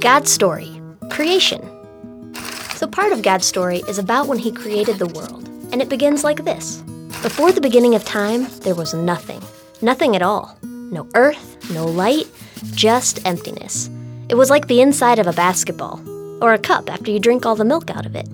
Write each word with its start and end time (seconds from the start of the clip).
God's 0.00 0.32
story 0.32 0.80
creation. 1.10 1.60
So, 2.70 2.86
part 2.86 3.12
of 3.12 3.20
God's 3.20 3.44
story 3.44 3.82
is 3.86 3.98
about 3.98 4.26
when 4.26 4.38
He 4.38 4.50
created 4.50 4.98
the 4.98 5.08
world, 5.08 5.46
and 5.72 5.82
it 5.82 5.90
begins 5.90 6.24
like 6.24 6.42
this 6.42 6.78
Before 7.20 7.52
the 7.52 7.60
beginning 7.60 7.94
of 7.94 8.02
time, 8.02 8.46
there 8.60 8.74
was 8.74 8.94
nothing. 8.94 9.42
Nothing 9.82 10.16
at 10.16 10.22
all. 10.22 10.56
No 10.62 11.06
earth, 11.14 11.70
no 11.70 11.84
light, 11.84 12.28
just 12.72 13.26
emptiness. 13.26 13.90
It 14.30 14.36
was 14.36 14.48
like 14.48 14.68
the 14.68 14.80
inside 14.80 15.18
of 15.18 15.26
a 15.26 15.34
basketball, 15.34 16.00
or 16.42 16.54
a 16.54 16.58
cup 16.58 16.90
after 16.90 17.10
you 17.10 17.20
drink 17.20 17.44
all 17.44 17.54
the 17.54 17.62
milk 17.66 17.90
out 17.90 18.06
of 18.06 18.16
it. 18.16 18.26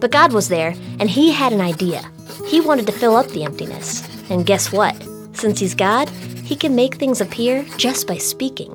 But 0.00 0.12
God 0.12 0.32
was 0.32 0.48
there, 0.48 0.76
and 1.00 1.10
He 1.10 1.32
had 1.32 1.52
an 1.52 1.60
idea. 1.60 2.08
He 2.46 2.60
wanted 2.60 2.86
to 2.86 2.92
fill 2.92 3.16
up 3.16 3.26
the 3.30 3.42
emptiness. 3.42 4.06
And 4.30 4.46
guess 4.46 4.70
what? 4.70 4.94
Since 5.32 5.58
He's 5.58 5.74
God, 5.74 6.08
He 6.44 6.54
can 6.54 6.76
make 6.76 6.94
things 6.94 7.20
appear 7.20 7.64
just 7.76 8.06
by 8.06 8.18
speaking. 8.18 8.72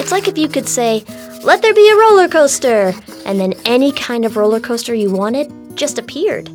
It's 0.00 0.12
like 0.12 0.28
if 0.28 0.38
you 0.38 0.48
could 0.48 0.66
say, 0.66 1.04
Let 1.44 1.60
there 1.60 1.74
be 1.74 1.90
a 1.90 1.94
roller 1.96 2.26
coaster! 2.26 2.94
And 3.26 3.38
then 3.38 3.52
any 3.66 3.92
kind 3.92 4.24
of 4.24 4.38
roller 4.38 4.58
coaster 4.58 4.94
you 4.94 5.10
wanted 5.10 5.52
just 5.76 5.98
appeared. 5.98 6.48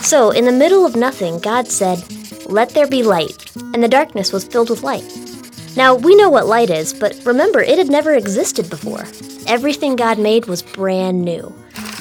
So, 0.00 0.30
in 0.30 0.44
the 0.44 0.52
middle 0.52 0.86
of 0.86 0.94
nothing, 0.94 1.40
God 1.40 1.66
said, 1.66 1.98
Let 2.46 2.70
there 2.70 2.86
be 2.86 3.02
light. 3.02 3.54
And 3.74 3.82
the 3.82 3.88
darkness 3.88 4.32
was 4.32 4.44
filled 4.44 4.70
with 4.70 4.84
light. 4.84 5.04
Now, 5.76 5.96
we 5.96 6.14
know 6.14 6.30
what 6.30 6.46
light 6.46 6.70
is, 6.70 6.94
but 6.94 7.20
remember, 7.24 7.60
it 7.60 7.78
had 7.78 7.90
never 7.90 8.14
existed 8.14 8.70
before. 8.70 9.04
Everything 9.48 9.96
God 9.96 10.20
made 10.20 10.46
was 10.46 10.62
brand 10.62 11.24
new. 11.24 11.52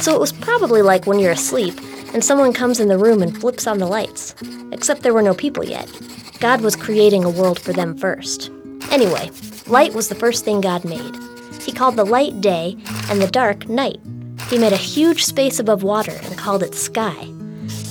So 0.02 0.14
it 0.14 0.22
was 0.22 0.32
probably 0.32 0.84
like 0.84 1.08
when 1.08 1.18
you're 1.18 1.32
asleep 1.32 1.74
and 2.14 2.24
someone 2.24 2.54
comes 2.54 2.80
in 2.80 2.88
the 2.88 3.00
room 3.00 3.24
and 3.24 3.36
flips 3.36 3.66
on 3.66 3.80
the 3.80 3.88
lights. 3.88 4.36
Except 4.72 5.02
there 5.02 5.14
were 5.14 5.24
no 5.24 5.34
people 5.34 5.64
yet. 5.64 5.92
God 6.40 6.62
was 6.62 6.76
creating 6.76 7.24
a 7.24 7.32
world 7.32 7.60
for 7.60 7.74
them 7.74 7.98
first. 7.98 8.52
Anyway, 8.92 9.32
light 9.70 9.94
was 9.94 10.10
the 10.10 10.16
first 10.16 10.46
thing 10.46 10.62
God 10.62 10.86
made. 10.86 11.16
He 11.62 11.72
called 11.72 11.96
the 11.96 12.06
light 12.06 12.40
day 12.42 12.78
and 13.10 13.22
the 13.22 13.28
dark 13.28 13.68
night. 13.68 14.00
He 14.50 14.58
made 14.58 14.74
a 14.74 14.78
huge 14.78 15.26
space 15.26 15.60
above 15.60 15.84
water 15.84 16.18
and 16.24 16.38
called 16.38 16.64
it 16.64 16.76
sky. 16.76 17.28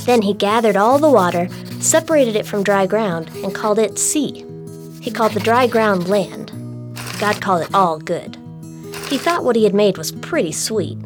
Then 0.07 0.23
he 0.23 0.33
gathered 0.33 0.77
all 0.77 0.99
the 0.99 1.11
water, 1.11 1.49
separated 1.81 2.37
it 2.37 2.47
from 2.47 2.63
dry 2.63 2.87
ground, 2.87 3.29
and 3.45 3.55
called 3.55 3.79
it 3.79 3.99
sea. 3.99 4.45
He 5.01 5.11
called 5.11 5.33
the 5.33 5.41
dry 5.41 5.67
ground 5.67 6.09
land. 6.09 6.53
God 7.21 7.41
called 7.41 7.63
it 7.63 7.75
all 7.75 7.99
good. 7.99 8.37
He 9.09 9.19
thought 9.19 9.45
what 9.45 9.57
he 9.57 9.65
had 9.65 9.75
made 9.75 9.99
was 9.99 10.13
pretty 10.13 10.53
sweet. 10.53 10.99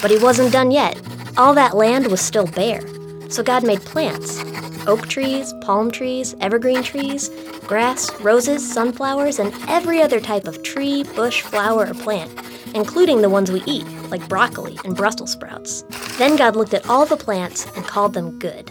But 0.00 0.10
he 0.10 0.18
wasn't 0.18 0.52
done 0.52 0.70
yet. 0.70 1.00
All 1.36 1.54
that 1.54 1.76
land 1.76 2.06
was 2.06 2.20
still 2.20 2.46
bare. 2.46 2.82
So 3.28 3.42
God 3.42 3.64
made 3.64 3.80
plants 3.80 4.42
oak 4.86 5.08
trees, 5.08 5.52
palm 5.60 5.90
trees, 5.90 6.34
evergreen 6.40 6.82
trees, 6.82 7.30
grass, 7.66 8.10
roses, 8.20 8.66
sunflowers, 8.66 9.38
and 9.38 9.52
every 9.68 10.02
other 10.02 10.20
type 10.20 10.46
of 10.46 10.62
tree, 10.62 11.02
bush, 11.02 11.42
flower, 11.42 11.86
or 11.86 11.94
plant, 11.94 12.30
including 12.74 13.22
the 13.22 13.30
ones 13.30 13.50
we 13.50 13.62
eat, 13.66 13.86
like 14.10 14.28
broccoli 14.28 14.78
and 14.84 14.96
Brussels 14.96 15.32
sprouts. 15.32 15.82
Then 16.18 16.36
God 16.36 16.56
looked 16.56 16.74
at 16.74 16.88
all 16.88 17.06
the 17.06 17.16
plants 17.16 17.66
and 17.76 17.84
called 17.84 18.14
them 18.14 18.38
good. 18.38 18.70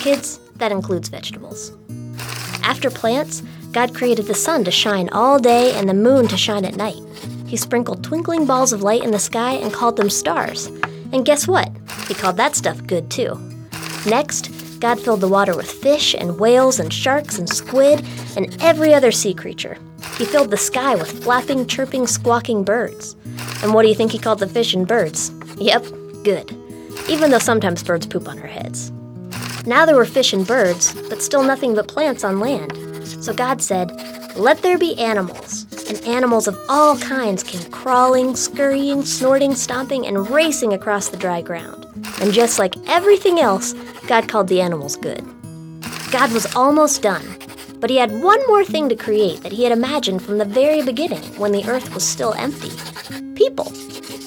Kids, 0.00 0.38
that 0.56 0.72
includes 0.72 1.08
vegetables. 1.08 1.72
After 2.62 2.90
plants, 2.90 3.42
God 3.72 3.94
created 3.94 4.26
the 4.26 4.34
sun 4.34 4.64
to 4.64 4.70
shine 4.70 5.08
all 5.10 5.38
day 5.38 5.72
and 5.74 5.88
the 5.88 5.94
moon 5.94 6.28
to 6.28 6.36
shine 6.36 6.64
at 6.64 6.76
night. 6.76 7.00
He 7.46 7.56
sprinkled 7.56 8.02
twinkling 8.02 8.46
balls 8.46 8.72
of 8.72 8.82
light 8.82 9.04
in 9.04 9.10
the 9.10 9.18
sky 9.18 9.52
and 9.52 9.72
called 9.72 9.96
them 9.96 10.10
stars. 10.10 10.66
And 11.12 11.24
guess 11.24 11.46
what? 11.46 11.70
He 12.08 12.14
called 12.14 12.36
that 12.38 12.56
stuff 12.56 12.84
good 12.86 13.10
too. 13.10 13.38
Next, 14.06 14.50
God 14.86 15.00
filled 15.00 15.20
the 15.20 15.26
water 15.26 15.56
with 15.56 15.68
fish 15.68 16.14
and 16.14 16.38
whales 16.38 16.78
and 16.78 16.92
sharks 16.92 17.40
and 17.40 17.48
squid 17.48 18.04
and 18.36 18.56
every 18.62 18.94
other 18.94 19.10
sea 19.10 19.34
creature. 19.34 19.76
He 20.16 20.24
filled 20.24 20.52
the 20.52 20.56
sky 20.56 20.94
with 20.94 21.24
flapping, 21.24 21.66
chirping, 21.66 22.06
squawking 22.06 22.62
birds. 22.62 23.16
And 23.64 23.74
what 23.74 23.82
do 23.82 23.88
you 23.88 23.96
think 23.96 24.12
he 24.12 24.20
called 24.20 24.38
the 24.38 24.46
fish 24.46 24.74
and 24.74 24.86
birds? 24.86 25.32
Yep, 25.56 25.86
good. 26.22 26.56
Even 27.08 27.32
though 27.32 27.40
sometimes 27.40 27.82
birds 27.82 28.06
poop 28.06 28.28
on 28.28 28.38
our 28.38 28.46
heads. 28.46 28.92
Now 29.66 29.86
there 29.86 29.96
were 29.96 30.04
fish 30.04 30.32
and 30.32 30.46
birds, 30.46 30.94
but 31.08 31.20
still 31.20 31.42
nothing 31.42 31.74
but 31.74 31.88
plants 31.88 32.22
on 32.22 32.38
land. 32.38 32.72
So 33.24 33.34
God 33.34 33.60
said, 33.60 33.90
Let 34.36 34.62
there 34.62 34.78
be 34.78 34.96
animals. 35.00 35.66
And 35.88 36.00
animals 36.04 36.46
of 36.46 36.56
all 36.68 36.96
kinds 36.98 37.42
came 37.42 37.68
crawling, 37.72 38.36
scurrying, 38.36 39.04
snorting, 39.04 39.56
stomping, 39.56 40.06
and 40.06 40.30
racing 40.30 40.74
across 40.74 41.08
the 41.08 41.16
dry 41.16 41.42
ground. 41.42 41.85
And 42.20 42.32
just 42.32 42.58
like 42.58 42.76
everything 42.88 43.40
else, 43.40 43.74
God 44.06 44.28
called 44.28 44.48
the 44.48 44.60
animals 44.60 44.96
good. 44.96 45.24
God 46.10 46.32
was 46.32 46.54
almost 46.54 47.02
done, 47.02 47.24
but 47.80 47.90
he 47.90 47.96
had 47.96 48.22
one 48.22 48.44
more 48.46 48.64
thing 48.64 48.88
to 48.88 48.96
create 48.96 49.42
that 49.42 49.52
he 49.52 49.64
had 49.64 49.72
imagined 49.72 50.22
from 50.22 50.38
the 50.38 50.44
very 50.44 50.82
beginning 50.82 51.22
when 51.38 51.52
the 51.52 51.64
earth 51.66 51.94
was 51.94 52.06
still 52.06 52.32
empty 52.34 52.70
people. 53.34 53.68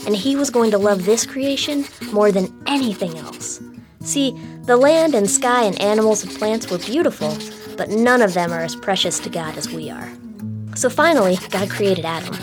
And 0.05 0.15
he 0.15 0.35
was 0.35 0.49
going 0.49 0.71
to 0.71 0.77
love 0.77 1.05
this 1.05 1.25
creation 1.25 1.85
more 2.11 2.31
than 2.31 2.53
anything 2.67 3.17
else. 3.17 3.61
See, 4.01 4.31
the 4.63 4.77
land 4.77 5.13
and 5.13 5.29
sky 5.29 5.63
and 5.63 5.79
animals 5.81 6.23
and 6.23 6.33
plants 6.33 6.69
were 6.69 6.77
beautiful, 6.77 7.37
but 7.75 7.89
none 7.89 8.21
of 8.21 8.33
them 8.33 8.51
are 8.51 8.61
as 8.61 8.75
precious 8.75 9.19
to 9.19 9.29
God 9.29 9.57
as 9.57 9.69
we 9.69 9.89
are. 9.89 10.09
So 10.75 10.89
finally, 10.89 11.37
God 11.49 11.69
created 11.69 12.05
Adam. 12.05 12.35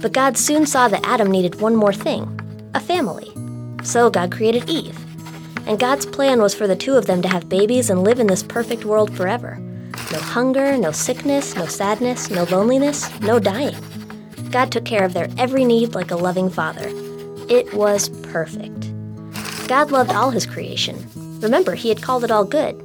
But 0.00 0.12
God 0.12 0.36
soon 0.36 0.66
saw 0.66 0.88
that 0.88 1.06
Adam 1.06 1.30
needed 1.30 1.60
one 1.60 1.76
more 1.76 1.92
thing 1.92 2.36
a 2.74 2.80
family. 2.80 3.32
So 3.82 4.10
God 4.10 4.32
created 4.32 4.68
Eve. 4.68 4.98
And 5.66 5.78
God's 5.78 6.06
plan 6.06 6.40
was 6.40 6.54
for 6.54 6.66
the 6.66 6.76
two 6.76 6.96
of 6.96 7.06
them 7.06 7.22
to 7.22 7.28
have 7.28 7.48
babies 7.48 7.90
and 7.90 8.02
live 8.02 8.18
in 8.18 8.26
this 8.26 8.42
perfect 8.42 8.84
world 8.84 9.16
forever. 9.16 9.56
No 10.12 10.18
hunger, 10.18 10.76
no 10.76 10.90
sickness, 10.90 11.54
no 11.54 11.66
sadness, 11.66 12.30
no 12.30 12.44
loneliness, 12.44 13.20
no 13.20 13.38
dying. 13.38 13.76
God 14.50 14.72
took 14.72 14.84
care 14.84 15.04
of 15.04 15.12
their 15.12 15.28
every 15.38 15.64
need 15.64 15.94
like 15.94 16.10
a 16.10 16.16
loving 16.16 16.50
father. 16.50 16.88
It 17.48 17.72
was 17.74 18.08
perfect. 18.30 18.90
God 19.68 19.92
loved 19.92 20.10
all 20.10 20.30
his 20.30 20.46
creation. 20.46 21.06
Remember, 21.40 21.74
he 21.74 21.88
had 21.88 22.02
called 22.02 22.24
it 22.24 22.30
all 22.30 22.44
good. 22.44 22.76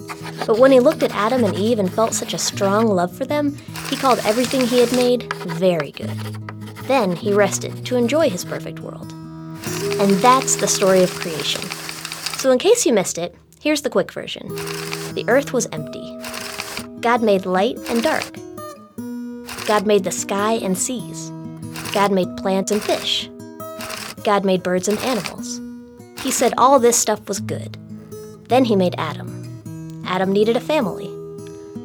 But 0.45 0.59
when 0.59 0.71
he 0.71 0.79
looked 0.79 1.01
at 1.01 1.15
Adam 1.15 1.43
and 1.43 1.55
Eve 1.55 1.79
and 1.79 1.91
felt 1.91 2.13
such 2.13 2.33
a 2.33 2.37
strong 2.37 2.87
love 2.87 3.15
for 3.15 3.25
them, 3.25 3.57
he 3.89 3.95
called 3.95 4.19
everything 4.19 4.61
he 4.61 4.79
had 4.79 4.91
made 4.93 5.33
very 5.33 5.91
good. 5.91 6.17
Then 6.87 7.15
he 7.15 7.33
rested 7.33 7.85
to 7.87 7.95
enjoy 7.95 8.29
his 8.29 8.45
perfect 8.45 8.79
world. 8.79 9.13
And 9.99 10.11
that's 10.21 10.57
the 10.57 10.67
story 10.67 11.03
of 11.03 11.11
creation. 11.11 11.61
So, 12.37 12.51
in 12.51 12.59
case 12.59 12.85
you 12.85 12.93
missed 12.93 13.17
it, 13.17 13.35
here's 13.61 13.81
the 13.81 13.89
quick 13.89 14.11
version 14.11 14.47
The 15.13 15.25
earth 15.27 15.53
was 15.53 15.67
empty. 15.71 16.17
God 16.99 17.23
made 17.23 17.45
light 17.45 17.77
and 17.89 18.03
dark. 18.03 18.25
God 19.65 19.87
made 19.87 20.03
the 20.03 20.11
sky 20.11 20.53
and 20.53 20.77
seas. 20.77 21.29
God 21.93 22.11
made 22.11 22.35
plants 22.37 22.71
and 22.71 22.81
fish. 22.81 23.29
God 24.23 24.43
made 24.43 24.63
birds 24.63 24.87
and 24.87 24.99
animals. 24.99 25.61
He 26.19 26.31
said 26.31 26.53
all 26.57 26.79
this 26.79 26.97
stuff 26.97 27.27
was 27.27 27.39
good. 27.39 27.77
Then 28.49 28.65
he 28.65 28.75
made 28.75 28.95
Adam. 28.97 30.03
Adam 30.05 30.31
needed 30.31 30.57
a 30.57 30.61
family. 30.61 31.09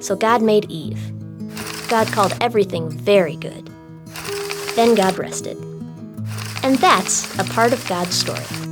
So 0.01 0.17
God 0.17 0.43
made 0.43 0.71
Eve. 0.71 1.01
God 1.89 2.07
called 2.09 2.37
everything 2.41 2.91
very 2.91 3.37
good. 3.37 3.71
Then 4.75 4.95
God 4.95 5.19
rested. 5.19 5.57
And 6.63 6.77
that's 6.77 7.39
a 7.39 7.45
part 7.45 7.73
of 7.73 7.87
God's 7.89 8.15
story. 8.15 8.70